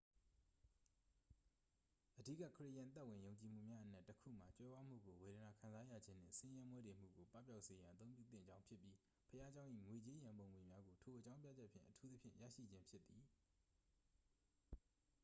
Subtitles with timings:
[2.17, 8.95] အဓိက ခရစ်ယာန်သက်ဝင်ယုံကြည်မှုများအနက် တစ် ခုမှာ ကြွယ်ဝမှုကို ဝေဒနာခံစားရခြင်းနှင့် ဆင်းရဲမွဲတေမှုကို ပပျောက်စေရန် အသုံးပြုသင့်ကြောင်းဖြစ်ပြီး
[9.29, 13.23] ဘုရားကျောင်း၏ ငွေကြေးရန်ပုံငွေများကို ထိုအကြောင်းပြချက်ဖြင့် အထူးသဖြင့် ရရှိခြင်းဖြစ်သည်